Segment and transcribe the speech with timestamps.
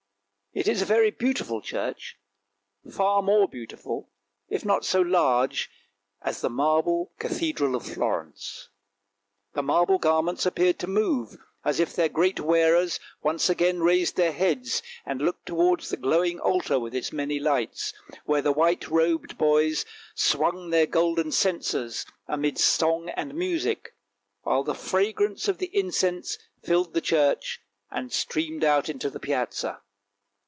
[0.53, 2.17] It is a very beautiful church,
[2.93, 4.09] far more beautiful,
[4.49, 5.69] if not so large
[6.21, 8.67] as the marble Cathedral of Florence.
[9.53, 14.33] The marble garments appeared to move, as if their great wearers once again raised their
[14.33, 17.93] heads, and looked towards the glowing altar with its many lights,
[18.25, 23.95] where the white robed boys swung their golden censers, amid song and music,
[24.41, 29.79] while the fragrance of the incense filled the church, and streamed out into the Piazza.